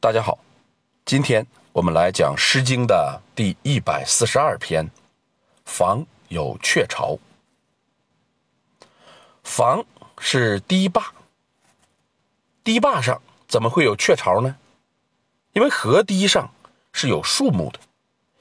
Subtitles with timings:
[0.00, 0.38] 大家好，
[1.04, 4.86] 今天我们来讲《诗经》的第一百四十二篇
[5.64, 7.14] 《房有鹊巢》。
[9.42, 9.84] 房
[10.20, 11.12] 是堤坝，
[12.62, 14.56] 堤坝上怎么会有鹊巢呢？
[15.52, 16.48] 因为河堤上
[16.92, 17.80] 是有树木的，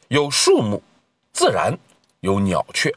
[0.09, 0.83] 有树木，
[1.33, 1.75] 自然
[2.19, 2.93] 有鸟雀。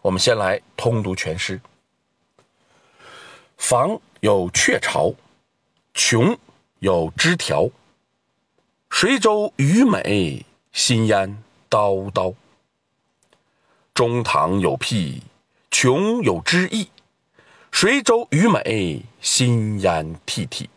[0.00, 1.60] 我们先来通读全诗：
[3.58, 5.14] 房有鹊巢，
[5.92, 6.34] 穷。
[6.80, 7.68] 有枝条，
[8.88, 12.32] 随州虞美，心焉叨叨。
[13.92, 15.20] 中堂有辟，
[15.72, 16.88] 穷有之意，
[17.72, 20.70] 随州虞美，心焉涕涕。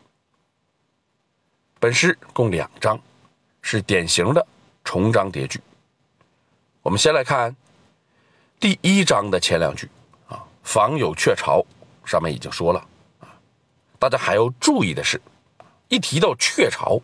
[1.80, 3.00] 本诗共两章，
[3.62, 4.44] 是典型的
[4.84, 5.62] 重章叠句。
[6.82, 7.56] 我们先来看
[8.60, 9.88] 第一章的前两句
[10.28, 11.64] 啊，“房有鹊巢”，
[12.04, 12.80] 上面已经说了
[13.20, 13.38] 啊，
[14.00, 15.22] 大家还要注意的是。
[15.92, 17.02] 一提到鹊巢，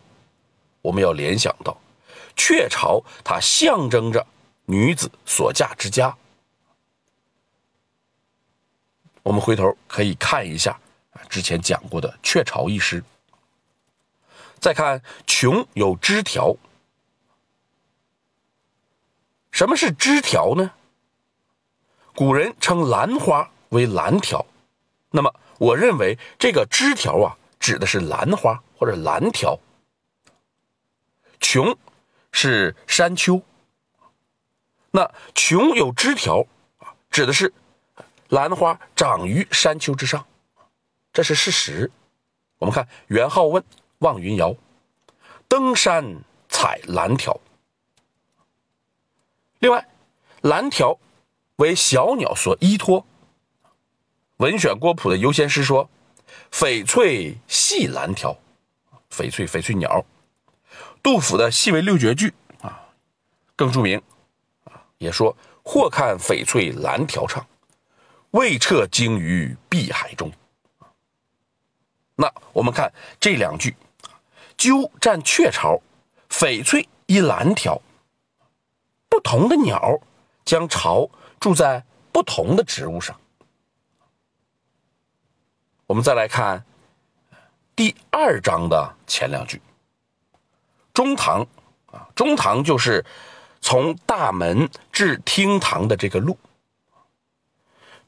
[0.80, 1.78] 我们要联想到
[2.34, 4.26] 鹊巢，它象征着
[4.64, 6.16] 女子所嫁之家。
[9.22, 10.80] 我们回头可以看一下
[11.28, 13.04] 之前讲过的《鹊巢》一诗。
[14.58, 16.56] 再看“琼有枝条”，
[19.52, 20.72] 什么是枝条呢？
[22.14, 24.46] 古人称兰花为兰条，
[25.10, 28.62] 那么我认为这个枝条啊，指的是兰花。
[28.78, 29.58] 或者蓝条，
[31.40, 31.76] 琼
[32.30, 33.42] 是山丘，
[34.92, 36.46] 那琼有枝条
[36.78, 37.52] 啊，指的是
[38.28, 40.24] 兰花长于山丘之上，
[41.12, 41.90] 这是事实。
[42.58, 43.64] 我们看元好问
[43.98, 44.54] 望云瑶，
[45.48, 47.40] 登山采兰条。
[49.58, 49.88] 另外，
[50.42, 51.00] 兰条
[51.56, 53.04] 为小鸟所依托。
[54.36, 55.90] 文选郭璞的优先诗说
[56.52, 58.38] ：“翡翠细兰条。”
[59.10, 60.04] 翡翠，翡翠鸟。
[61.02, 62.88] 杜甫的戏为六绝句啊，
[63.56, 64.02] 更著名
[64.64, 65.34] 啊，也说
[65.64, 67.46] 或看翡翠蓝条唱，
[68.32, 70.30] 未彻鲸于碧海中。
[72.16, 73.74] 那我们看这两句，
[74.56, 75.80] 鸠占鹊巢，
[76.28, 77.80] 翡翠依蓝条。
[79.08, 80.00] 不同的鸟
[80.44, 81.08] 将巢
[81.40, 83.18] 住在不同的植物上。
[85.86, 86.64] 我们再来看。
[87.78, 89.62] 第二章的前两句，
[90.92, 91.46] 中堂
[91.92, 93.06] 啊，中堂就是
[93.60, 96.36] 从大门至厅堂的这个路。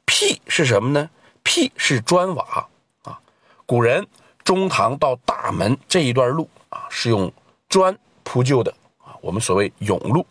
[0.05, 1.09] 辟是什么呢？
[1.45, 2.69] 辟是砖瓦
[3.05, 3.21] 啊，
[3.65, 4.05] 古人
[4.43, 7.33] 中堂到大门这一段路啊，是用
[7.69, 10.27] 砖铺就的啊，我们所谓甬路。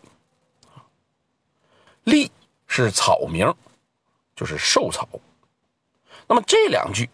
[2.04, 2.30] 立
[2.66, 3.54] 是草名，
[4.36, 5.08] 就是兽草。
[6.26, 7.08] 那么这两句，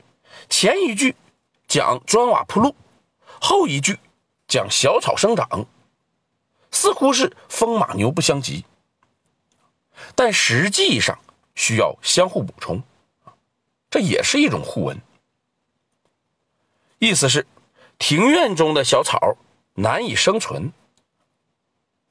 [0.49, 1.15] 前一句。
[1.77, 2.75] 讲砖瓦铺路，
[3.39, 3.99] 后一句
[4.49, 5.67] 讲小草生长，
[6.71, 8.65] 似乎是风马牛不相及，
[10.15, 11.19] 但实际上
[11.55, 12.83] 需要相互补充，
[13.91, 14.99] 这也是一种互文。
[16.99, 17.47] 意思是，
[17.99, 19.37] 庭院中的小草
[19.75, 20.73] 难以生存，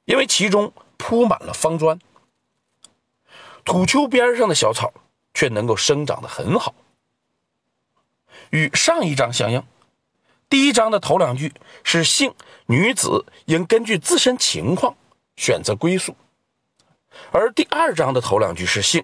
[0.03, 1.97] 因为其中铺满了方砖；
[3.63, 4.93] 土丘边上的小草
[5.33, 6.75] 却能够生长得很好。
[8.55, 9.61] 与上一章相应，
[10.47, 12.33] 第一章的头两句是性
[12.67, 14.95] 女子应根据自身情况
[15.35, 16.15] 选择归宿，
[17.33, 19.03] 而第二章的头两句是性，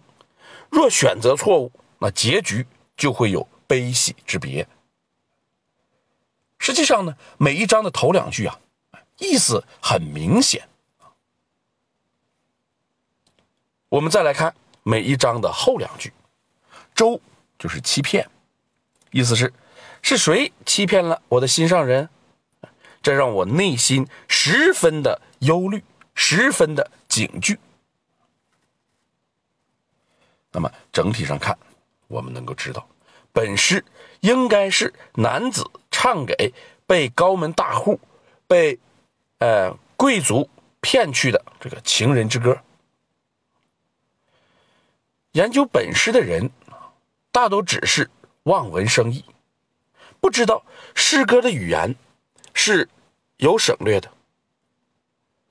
[0.70, 1.70] 若选择错误，
[2.00, 4.66] 那结局就会有悲喜之别。
[6.58, 8.58] 实际上呢，每一章的头两句啊，
[9.18, 10.66] 意思很明显。
[13.90, 16.14] 我们再来看每一章的后两句，
[16.96, 17.20] 周
[17.60, 18.31] 就是欺骗。
[19.12, 19.54] 意思是，
[20.02, 22.10] 是谁欺骗了我的心上人？
[23.02, 25.84] 这让我内心十分的忧虑，
[26.16, 27.60] 十分的警惧。
[30.52, 31.58] 那么整体上看，
[32.08, 32.88] 我们能够知道，
[33.34, 33.84] 本诗
[34.22, 36.54] 应该是男子唱给
[36.86, 38.00] 被高门大户、
[38.48, 38.80] 被
[39.40, 40.50] 呃贵族
[40.80, 42.62] 骗去的这个情人之歌。
[45.32, 46.50] 研究本诗的人
[47.32, 48.10] 大都只是。
[48.44, 49.24] 望文生义，
[50.20, 50.64] 不知道
[50.96, 51.96] 诗歌的语言
[52.54, 52.90] 是
[53.38, 54.12] 有省略的，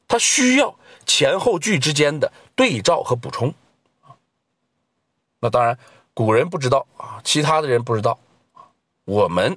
[0.08, 0.76] 它需要
[1.06, 3.54] 前后句之间的对照和补充。
[5.38, 5.78] 那当然，
[6.12, 8.18] 古人不知道啊，其他的人不知道，
[9.04, 9.56] 我们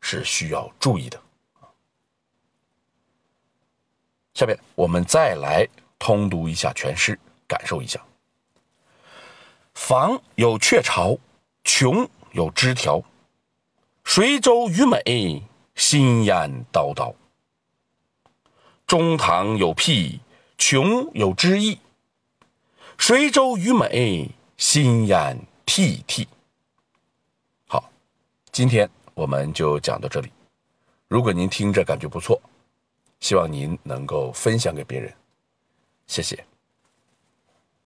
[0.00, 1.20] 是需要注意的。
[4.34, 5.68] 下面我们再来
[5.98, 8.04] 通读一下全诗，感受一下。
[9.74, 11.16] 房有鹊巢，
[11.64, 12.08] 穷。
[12.32, 13.02] 有枝条，
[14.04, 15.42] 随州虞美，
[15.74, 17.14] 心烟叨叨。
[18.86, 20.20] 中堂有辟，
[20.58, 21.78] 穷有知意。
[22.98, 26.26] 随州虞美，心烟涕涕。
[27.68, 27.90] 好，
[28.50, 30.30] 今天我们就讲到这里。
[31.08, 32.40] 如果您听着感觉不错，
[33.20, 35.12] 希望您能够分享给别人，
[36.06, 36.44] 谢谢。